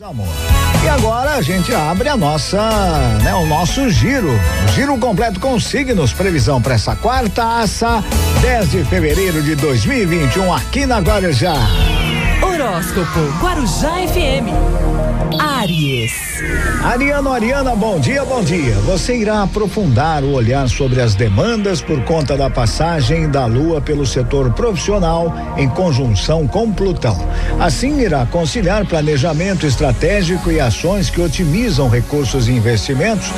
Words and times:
Amor. 0.00 0.28
E 0.84 0.88
agora 0.88 1.34
a 1.34 1.42
gente 1.42 1.74
abre 1.74 2.08
a 2.08 2.16
nossa, 2.16 2.70
né, 3.24 3.34
o 3.34 3.44
nosso 3.46 3.90
giro, 3.90 4.28
o 4.30 4.72
giro 4.72 4.96
completo 4.96 5.40
com 5.40 5.58
signos, 5.58 6.12
previsão 6.12 6.62
para 6.62 6.74
essa 6.74 6.94
quarta-aça, 6.94 8.04
10 8.40 8.70
de 8.70 8.84
fevereiro 8.84 9.42
de 9.42 9.56
2021, 9.56 10.54
aqui 10.54 10.86
na 10.86 11.00
Guarujá. 11.00 11.97
Horóscopo 12.42 13.20
Guarujá 13.40 13.92
FM. 14.08 14.48
Aries. 15.60 16.12
Ariano, 16.82 17.32
Ariana, 17.32 17.74
bom 17.74 17.98
dia, 17.98 18.24
bom 18.24 18.42
dia. 18.42 18.74
Você 18.86 19.16
irá 19.16 19.42
aprofundar 19.42 20.22
o 20.22 20.32
olhar 20.32 20.68
sobre 20.68 21.00
as 21.00 21.14
demandas 21.14 21.82
por 21.82 22.02
conta 22.04 22.36
da 22.36 22.48
passagem 22.48 23.28
da 23.28 23.44
Lua 23.46 23.80
pelo 23.80 24.06
setor 24.06 24.52
profissional 24.52 25.34
em 25.56 25.68
conjunção 25.68 26.46
com 26.46 26.72
Plutão. 26.72 27.18
Assim, 27.60 28.00
irá 28.00 28.24
conciliar 28.26 28.86
planejamento 28.86 29.66
estratégico 29.66 30.50
e 30.50 30.60
ações 30.60 31.10
que 31.10 31.20
otimizam 31.20 31.88
recursos 31.88 32.48
e 32.48 32.52
investimentos, 32.52 33.30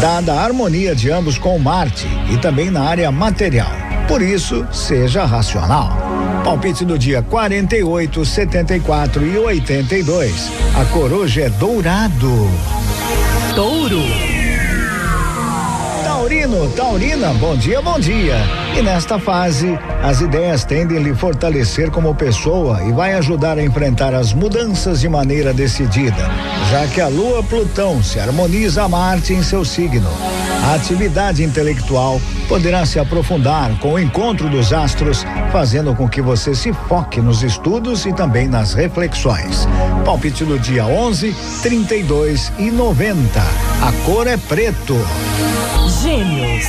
dada 0.00 0.34
a 0.34 0.42
harmonia 0.42 0.94
de 0.94 1.10
ambos 1.10 1.38
com 1.38 1.58
Marte 1.58 2.06
e 2.30 2.38
também 2.38 2.70
na 2.70 2.82
área 2.82 3.12
material. 3.12 3.70
Por 4.08 4.22
isso, 4.22 4.66
seja 4.72 5.24
racional. 5.24 6.27
Palpite 6.48 6.82
do 6.82 6.98
dia 6.98 7.20
48, 7.20 8.24
74 8.24 9.26
e 9.26 9.38
82. 9.38 10.50
A 10.74 10.84
coruja 10.86 11.42
é 11.42 11.50
dourado. 11.50 12.48
Touro. 13.54 14.37
Taurino, 16.28 16.68
Taurina, 16.72 17.32
bom 17.40 17.56
dia, 17.56 17.80
bom 17.80 17.98
dia. 17.98 18.36
E 18.76 18.82
nesta 18.82 19.18
fase, 19.18 19.78
as 20.02 20.20
ideias 20.20 20.62
tendem 20.62 20.98
a 20.98 21.00
lhe 21.00 21.14
fortalecer 21.14 21.90
como 21.90 22.14
pessoa 22.14 22.84
e 22.84 22.92
vai 22.92 23.14
ajudar 23.14 23.56
a 23.56 23.64
enfrentar 23.64 24.12
as 24.12 24.34
mudanças 24.34 25.00
de 25.00 25.08
maneira 25.08 25.54
decidida, 25.54 26.30
já 26.70 26.86
que 26.88 27.00
a 27.00 27.08
Lua 27.08 27.42
Plutão 27.42 28.02
se 28.02 28.20
harmoniza 28.20 28.82
a 28.82 28.88
Marte 28.90 29.32
em 29.32 29.42
seu 29.42 29.64
signo. 29.64 30.10
A 30.64 30.74
atividade 30.74 31.42
intelectual 31.42 32.20
poderá 32.46 32.84
se 32.84 32.98
aprofundar 32.98 33.78
com 33.78 33.94
o 33.94 33.98
encontro 33.98 34.50
dos 34.50 34.70
astros, 34.70 35.24
fazendo 35.50 35.94
com 35.94 36.06
que 36.06 36.20
você 36.20 36.54
se 36.54 36.74
foque 36.74 37.22
nos 37.22 37.42
estudos 37.42 38.04
e 38.04 38.12
também 38.12 38.46
nas 38.46 38.74
reflexões. 38.74 39.66
Palpite 40.04 40.44
do 40.44 40.58
dia 40.58 40.84
11, 40.84 41.34
32 41.62 42.52
e 42.58 42.70
90. 42.70 43.40
A 43.80 43.92
cor 44.04 44.26
é 44.26 44.36
preto. 44.36 44.94
Gêmeos. 46.18 46.64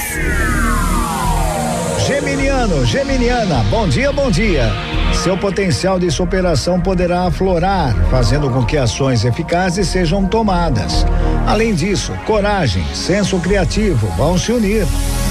Geminiano, 2.06 2.86
Geminiana, 2.86 3.64
bom 3.72 3.88
dia, 3.88 4.12
bom 4.12 4.30
dia. 4.30 4.72
Seu 5.12 5.36
potencial 5.36 5.98
de 5.98 6.12
superação 6.12 6.80
poderá 6.80 7.24
aflorar, 7.24 7.96
fazendo 8.12 8.52
com 8.52 8.64
que 8.64 8.78
ações 8.78 9.26
eficazes 9.26 9.88
sejam 9.88 10.24
tomadas. 10.24 11.04
Além 11.50 11.74
disso, 11.74 12.14
coragem, 12.28 12.86
senso 12.94 13.40
criativo 13.40 14.06
vão 14.16 14.38
se 14.38 14.52
unir. 14.52 14.86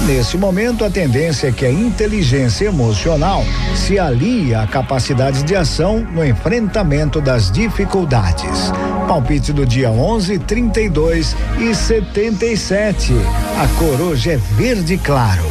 Nesse 0.05 0.37
momento, 0.37 0.83
a 0.83 0.89
tendência 0.89 1.47
é 1.47 1.51
que 1.53 1.65
a 1.65 1.71
inteligência 1.71 2.65
emocional 2.65 3.41
se 3.73 3.97
alie 3.97 4.53
à 4.53 4.67
capacidade 4.67 5.43
de 5.43 5.55
ação 5.55 6.05
no 6.11 6.25
enfrentamento 6.25 7.21
das 7.21 7.49
dificuldades. 7.49 8.69
Palpite 9.07 9.53
do 9.53 9.65
dia 9.65 9.89
11, 9.91 10.39
32 10.39 11.37
e 11.57 11.73
77. 11.73 13.13
A 13.57 13.67
cor 13.79 14.01
hoje 14.01 14.31
é 14.31 14.35
verde 14.35 14.97
claro. 14.97 15.45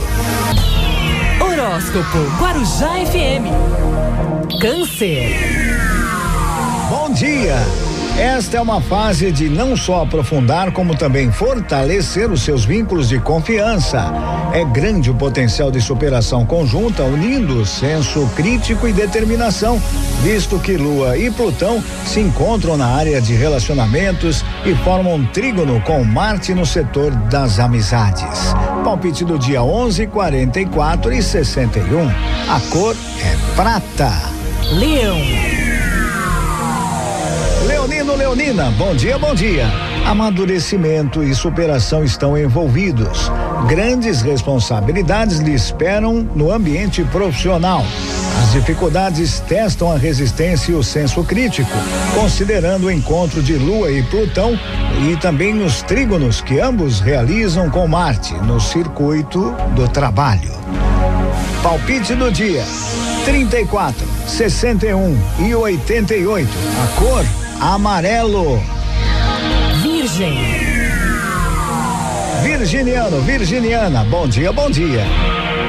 Horóscopo 1.41 2.19
Guarujá 2.39 2.91
FM. 3.07 3.49
Câncer. 4.61 5.35
Bom 6.91 7.11
dia! 7.11 7.57
Esta 8.19 8.57
é 8.57 8.61
uma 8.61 8.81
fase 8.81 9.31
de 9.31 9.49
não 9.49 9.77
só 9.77 10.03
aprofundar, 10.03 10.73
como 10.73 10.97
também 10.97 11.31
fortalecer 11.31 12.29
os 12.33 12.43
seus 12.43 12.65
vínculos 12.65 13.09
de 13.09 13.21
confiança. 13.21 14.13
É 14.53 14.65
grande 14.65 15.09
o 15.09 15.15
potencial 15.15 15.71
de 15.71 15.81
superação 15.81 16.45
conjunta, 16.45 17.05
unindo 17.05 17.65
senso 17.65 18.29
crítico 18.35 18.89
e 18.89 18.93
determinação, 18.93 19.81
visto 20.21 20.59
que 20.59 20.77
Lua 20.77 21.17
e 21.17 21.31
Plutão 21.31 21.81
se 22.05 22.19
encontram 22.19 22.77
na 22.77 22.87
área 22.87 23.21
de 23.21 23.35
relacionamentos 23.35 24.45
e 24.67 24.75
formam 24.75 25.15
um 25.15 25.27
trígono 25.27 25.81
com 25.83 26.03
Marte 26.03 26.53
no 26.53 26.67
setor 26.67 27.13
das 27.13 27.61
amizades. 27.61 28.53
Palpite 28.83 29.25
do 29.25 29.39
dia 29.39 29.63
11, 29.63 30.09
44 30.09 31.13
e 31.13 31.23
61. 31.23 32.09
A 32.49 32.61
cor 32.69 32.97
é 33.23 33.55
prata. 33.55 34.11
Leão. 34.73 35.48
Leonina, 38.15 38.71
bom 38.79 38.95
dia, 38.95 39.19
bom 39.19 39.35
dia. 39.35 39.67
Amadurecimento 40.07 41.23
e 41.23 41.35
superação 41.35 42.05
estão 42.05 42.37
envolvidos. 42.37 43.31
Grandes 43.67 44.23
responsabilidades 44.23 45.39
lhe 45.39 45.53
esperam 45.53 46.29
no 46.35 46.53
ambiente 46.53 47.05
profissional. 47.05 47.85
As 48.43 48.53
dificuldades 48.53 49.41
testam 49.41 49.93
a 49.93 49.99
resistência 49.99 50.73
e 50.73 50.75
o 50.75 50.83
senso 50.83 51.25
crítico, 51.25 51.71
considerando 52.15 52.87
o 52.87 52.91
encontro 52.91 53.43
de 53.43 53.55
Lua 53.55 53.91
e 53.91 54.03
Plutão 54.05 54.59
e 55.11 55.17
também 55.17 55.63
os 55.63 55.83
trígonos 55.83 56.41
que 56.41 56.61
ambos 56.61 57.01
realizam 57.01 57.69
com 57.69 57.87
Marte 57.87 58.35
no 58.35 58.61
circuito 58.61 59.55
do 59.75 59.89
trabalho. 59.89 60.53
Palpite 61.63 62.15
do 62.15 62.31
dia: 62.31 62.65
34, 63.25 64.07
61 64.27 65.19
e 65.47 65.55
88. 65.55 66.49
A 66.83 66.87
cor 66.99 67.25
amarelo. 67.61 68.63
Virgem. 69.83 70.39
Virginiano, 72.43 73.21
Virginiana, 73.23 74.05
bom 74.05 74.29
dia, 74.29 74.53
bom 74.53 74.71
dia. 74.71 75.03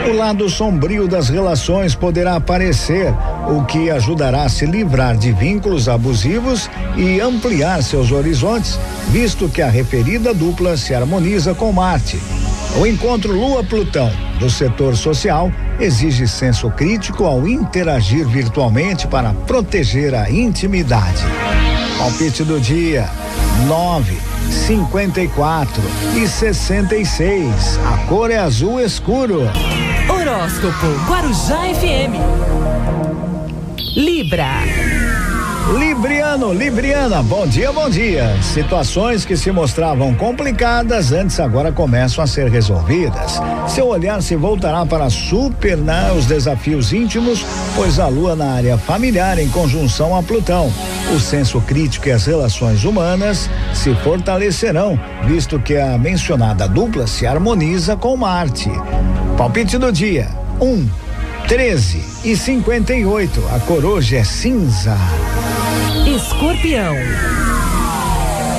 O 0.08 0.14
lado 0.14 0.50
sombrio 0.50 1.08
das 1.08 1.30
relações 1.30 1.94
poderá 1.94 2.36
aparecer, 2.36 3.14
o 3.48 3.64
que 3.66 3.90
ajudará 3.90 4.44
a 4.44 4.50
se 4.50 4.66
livrar 4.66 5.18
de 5.18 5.32
vínculos 5.32 5.90
abusivos 5.90 6.70
e 6.96 7.20
ampliar 7.20 7.84
seus 7.84 8.12
horizontes, 8.12 8.80
visto 9.10 9.50
que 9.50 9.62
a 9.62 9.70
referida 9.70 10.34
dupla 10.34 10.78
se 10.78 10.94
harmoniza 10.94 11.54
com 11.54 11.72
Marte. 11.72 12.20
O 12.80 12.86
encontro 12.86 13.34
Lua-Plutão 13.34 14.12
do 14.40 14.50
setor 14.50 14.96
social 14.96 15.52
exige 15.80 16.28
senso 16.28 16.70
crítico 16.72 17.26
ao 17.26 17.48
interagir 17.48 18.28
virtualmente 18.28 19.08
para 19.08 19.34
proteger 19.34 20.16
a 20.16 20.30
intimidade. 20.30 21.24
Palpite 22.00 22.46
do 22.46 22.62
dia: 22.62 23.10
9, 23.68 24.18
54 24.50 25.84
e 26.16 26.26
66. 26.26 27.78
A 27.86 27.98
cor 28.08 28.32
é 28.32 28.38
azul 28.38 28.80
escuro. 28.80 29.42
Horóscopo 30.08 30.88
Guarujá 31.10 31.60
FM. 31.76 32.16
Libra. 33.98 34.99
Libriano, 35.78 36.52
Libriana, 36.52 37.22
bom 37.22 37.46
dia, 37.46 37.72
bom 37.72 37.88
dia. 37.88 38.36
Situações 38.42 39.24
que 39.24 39.38
se 39.38 39.52
mostravam 39.52 40.16
complicadas 40.16 41.12
antes 41.12 41.40
agora 41.40 41.72
começam 41.72 42.24
a 42.24 42.28
ser 42.28 42.50
resolvidas. 42.50 43.40
Seu 43.68 43.88
olhar 43.88 44.20
se 44.24 44.36
voltará 44.36 44.84
para 44.84 45.12
superar 45.12 46.14
os 46.14 46.26
desafios 46.26 46.92
íntimos, 46.92 47.46
pois 47.76 48.00
a 48.00 48.08
lua 48.08 48.36
na 48.36 48.54
área 48.54 48.80
familiar 48.80 49.38
em 49.38 49.48
conjunção 49.50 50.16
a 50.16 50.24
Plutão. 50.24 50.74
O 51.16 51.20
senso 51.20 51.62
crítico 51.62 52.08
e 52.08 52.12
as 52.12 52.26
relações 52.26 52.84
humanas 52.84 53.48
se 53.72 53.94
fortalecerão, 53.98 55.00
visto 55.26 55.60
que 55.60 55.78
a 55.78 56.00
mencionada 56.00 56.68
dupla 56.68 57.06
se 57.06 57.28
harmoniza 57.28 57.96
com 57.96 58.18
Marte. 58.18 58.72
Palpite 59.38 59.78
do 59.78 59.92
dia: 59.92 60.30
1, 60.60 60.66
um, 60.66 60.90
13 61.48 62.04
e 62.24 62.36
58. 62.36 63.44
A 63.54 63.60
coroja 63.60 64.18
é 64.18 64.24
cinza. 64.24 64.98
Escorpião. 66.20 66.96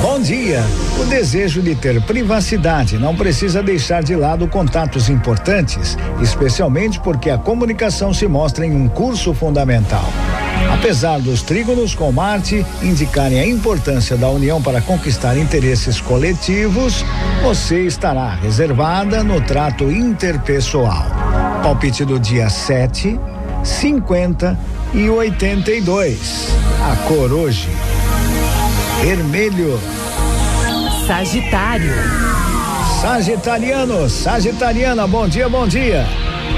Bom 0.00 0.18
dia. 0.18 0.64
O 0.98 1.04
desejo 1.04 1.60
de 1.60 1.74
ter 1.74 2.00
privacidade 2.00 2.96
não 2.96 3.14
precisa 3.14 3.62
deixar 3.62 4.02
de 4.02 4.16
lado 4.16 4.48
contatos 4.48 5.10
importantes, 5.10 5.94
especialmente 6.22 6.98
porque 7.00 7.28
a 7.28 7.36
comunicação 7.36 8.14
se 8.14 8.26
mostra 8.26 8.64
em 8.64 8.74
um 8.74 8.88
curso 8.88 9.34
fundamental. 9.34 10.06
Apesar 10.72 11.20
dos 11.20 11.42
trígonos 11.42 11.94
com 11.94 12.10
Marte 12.10 12.64
indicarem 12.82 13.38
a 13.38 13.46
importância 13.46 14.16
da 14.16 14.30
união 14.30 14.62
para 14.62 14.80
conquistar 14.80 15.36
interesses 15.36 16.00
coletivos, 16.00 17.04
você 17.42 17.82
estará 17.82 18.36
reservada 18.36 19.22
no 19.22 19.38
trato 19.38 19.90
interpessoal. 19.90 21.04
Palpite 21.62 22.06
do 22.06 22.18
dia 22.18 22.48
7, 22.48 23.20
50 23.62 24.79
e 24.94 25.08
82. 25.08 26.48
A 26.82 26.96
cor 27.08 27.32
hoje 27.32 27.68
vermelho. 29.02 29.80
Sagitário. 31.06 31.94
Sagitariano, 33.00 34.08
Sagitariana, 34.08 35.06
bom 35.06 35.26
dia, 35.26 35.48
bom 35.48 35.66
dia. 35.66 36.06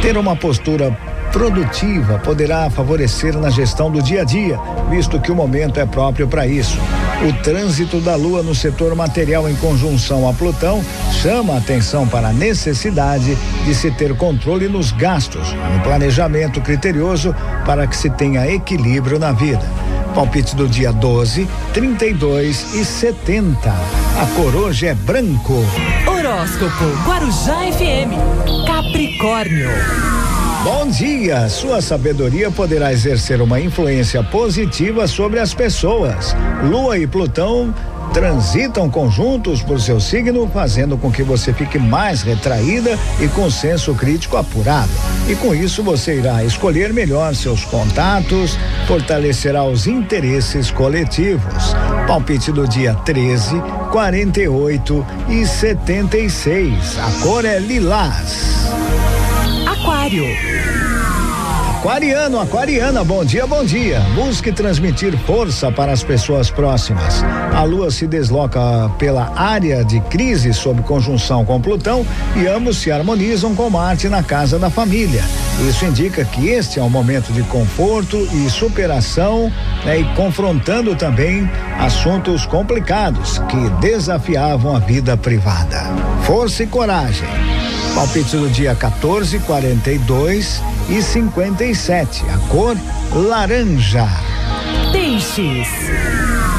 Ter 0.00 0.17
uma 0.17 0.34
postura 0.34 0.96
produtiva 1.32 2.19
poderá 2.19 2.69
favorecer 2.69 3.37
na 3.37 3.49
gestão 3.49 3.90
do 3.90 4.02
dia 4.02 4.20
a 4.20 4.25
dia, 4.25 4.61
visto 4.90 5.19
que 5.19 5.32
o 5.32 5.34
momento 5.34 5.81
é 5.81 5.87
próprio 5.87 6.29
para 6.29 6.46
isso. 6.46 6.79
O 7.26 7.32
trânsito 7.43 8.00
da 8.00 8.14
Lua 8.14 8.43
no 8.43 8.55
setor 8.55 8.94
material 8.94 9.49
em 9.49 9.56
conjunção 9.56 10.29
a 10.29 10.34
Plutão 10.34 10.84
chama 11.23 11.55
a 11.55 11.58
atenção 11.58 12.06
para 12.06 12.29
a 12.29 12.32
necessidade 12.32 13.37
de 13.64 13.75
se 13.75 13.90
ter 13.90 14.14
controle 14.17 14.69
nos 14.69 14.93
gastos, 14.93 15.52
no 15.52 15.81
planejamento 15.81 16.61
criterioso 16.61 17.34
para 17.64 17.87
que 17.87 17.96
se 17.96 18.11
tenha 18.11 18.46
equilíbrio 18.46 19.19
na 19.19 19.32
vida. 19.32 19.64
Palpite 20.14 20.55
do 20.55 20.69
dia 20.69 20.93
12, 20.93 21.49
32 21.73 22.75
e 22.75 22.84
70. 22.84 23.70
A 23.70 24.26
cor 24.37 24.55
hoje 24.55 24.87
é 24.87 24.94
branco. 24.94 25.64
Horóscopo 26.06 26.84
Guarujá 27.06 27.56
FM. 27.73 28.67
Capricórnio. 28.67 30.21
Bom 30.64 30.86
dia! 30.86 31.48
Sua 31.48 31.82
sabedoria 31.82 32.48
poderá 32.48 32.92
exercer 32.92 33.42
uma 33.42 33.60
influência 33.60 34.22
positiva 34.22 35.08
sobre 35.08 35.40
as 35.40 35.52
pessoas. 35.52 36.36
Lua 36.62 36.96
e 36.96 37.04
Plutão 37.04 37.74
transitam 38.14 38.88
conjuntos 38.88 39.60
por 39.60 39.80
seu 39.80 40.00
signo, 40.00 40.48
fazendo 40.48 40.96
com 40.96 41.10
que 41.10 41.24
você 41.24 41.52
fique 41.52 41.80
mais 41.80 42.22
retraída 42.22 42.96
e 43.20 43.26
com 43.26 43.50
senso 43.50 43.92
crítico 43.96 44.36
apurado. 44.36 44.92
E 45.28 45.34
com 45.34 45.52
isso 45.52 45.82
você 45.82 46.18
irá 46.18 46.44
escolher 46.44 46.92
melhor 46.92 47.34
seus 47.34 47.64
contatos, 47.64 48.56
fortalecerá 48.86 49.64
os 49.64 49.88
interesses 49.88 50.70
coletivos. 50.70 51.74
Palpite 52.06 52.52
do 52.52 52.68
dia 52.68 52.94
13, 52.94 53.60
48 53.90 55.06
e 55.28 55.44
76. 55.44 56.98
A 56.98 57.22
cor 57.24 57.44
é 57.44 57.58
lilás. 57.58 58.61
Aquário. 60.02 60.26
Aquariano, 61.78 62.40
aquariana, 62.40 63.04
bom 63.04 63.25
dia, 63.25 63.46
bom 63.46 63.64
dia. 63.64 64.00
Busque 64.16 64.50
transmitir 64.50 65.16
força 65.19 65.70
para 65.70 65.93
as 65.93 66.02
pessoas 66.02 66.50
próximas. 66.50 67.22
A 67.54 67.62
lua 67.62 67.88
se 67.88 68.08
desloca 68.08 68.60
pela 68.99 69.32
área 69.37 69.84
de 69.84 70.00
crise 70.00 70.52
sob 70.52 70.82
conjunção 70.82 71.44
com 71.44 71.60
Plutão 71.60 72.04
e 72.34 72.49
ambos 72.49 72.78
se 72.78 72.90
harmonizam 72.90 73.54
com 73.54 73.70
Marte 73.70 74.08
na 74.08 74.25
casa 74.25 74.58
da 74.58 74.70
família. 74.70 75.22
Isso 75.69 75.84
indica 75.84 76.25
que 76.25 76.48
este 76.48 76.81
é 76.81 76.82
um 76.82 76.90
momento 76.90 77.32
de 77.32 77.44
conforto 77.44 78.16
e 78.16 78.50
superação, 78.50 79.52
né, 79.84 80.00
e 80.00 80.05
confrontando 80.16 80.96
também 80.96 81.48
assuntos 81.78 82.44
complicados 82.44 83.38
que 83.38 83.70
desafiavam 83.81 84.75
a 84.75 84.81
vida 84.81 85.16
privada. 85.16 85.81
Força 86.25 86.64
e 86.64 86.66
coragem. 86.66 87.61
Palpite 87.94 88.36
do 88.38 88.48
dia 88.48 88.74
14, 88.74 89.38
42 89.40 90.62
e 90.88 91.02
57. 91.02 92.24
A 92.30 92.38
cor 92.48 92.76
laranja. 93.12 94.08
Peixes. 94.90 95.68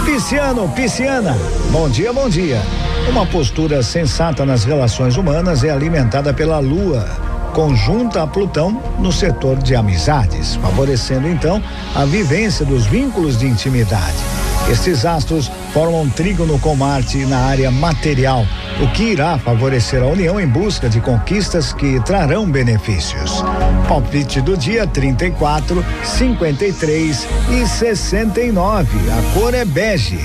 Pisciano, 0.05 0.69
pisciana. 0.69 1.35
Bom 1.71 1.89
dia, 1.89 2.13
bom 2.13 2.29
dia. 2.29 2.61
Uma 3.09 3.25
postura 3.25 3.81
sensata 3.81 4.45
nas 4.45 4.63
relações 4.63 5.17
humanas 5.17 5.63
é 5.63 5.71
alimentada 5.71 6.33
pela 6.33 6.59
lua, 6.59 7.05
conjunta 7.53 8.21
a 8.21 8.27
Plutão 8.27 8.81
no 8.99 9.11
setor 9.11 9.57
de 9.57 9.75
amizades, 9.75 10.55
favorecendo 10.55 11.27
então 11.27 11.61
a 11.95 12.05
vivência 12.05 12.63
dos 12.63 12.85
vínculos 12.85 13.37
de 13.37 13.47
intimidade. 13.47 14.23
Estes 14.69 15.05
astros 15.05 15.51
formam 15.73 16.03
um 16.03 16.09
trígono 16.09 16.57
com 16.57 16.75
Marte 16.75 17.17
na 17.25 17.39
área 17.39 17.69
material, 17.69 18.45
o 18.81 18.87
que 18.91 19.03
irá 19.03 19.37
favorecer 19.37 20.01
a 20.01 20.07
união 20.07 20.39
em 20.39 20.47
busca 20.47 20.89
de 20.89 21.01
conquistas 21.01 21.73
que 21.73 21.99
trarão 22.01 22.49
benefícios. 22.49 23.43
Palpite 23.87 24.41
do 24.41 24.57
dia 24.57 24.87
34, 24.87 25.85
53 26.03 27.27
e 27.51 27.67
69. 27.67 28.97
A 29.11 29.33
cor 29.33 29.53
é 29.53 29.65
bege. 29.65 30.19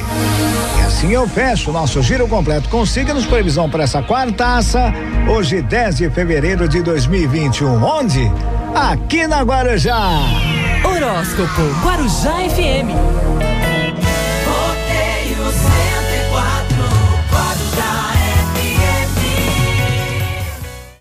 E 0.79 0.83
assim 0.87 1.13
eu 1.13 1.29
fecho 1.29 1.73
nosso 1.73 2.01
giro 2.03 2.29
completo 2.29 2.69
com 2.69 2.87
signos 2.87 3.27
previsão 3.27 3.69
para 3.69 3.85
essa 3.85 4.03
quartaça, 4.03 4.95
hoje 5.29 5.61
10 5.61 5.97
de 5.97 6.11
fevereiro 6.11 6.69
de 6.69 6.81
2021. 6.81 7.83
Onde? 7.83 8.31
Aqui 8.75 9.27
na 9.27 9.43
Guarujá. 9.43 10.21
Horóscopo 10.85 11.63
Guarujá 11.83 12.35
FM. 12.49 13.28